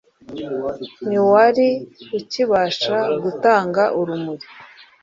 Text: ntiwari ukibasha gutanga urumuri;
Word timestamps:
ntiwari 1.07 1.67
ukibasha 2.17 2.97
gutanga 3.23 3.83
urumuri; 3.99 4.45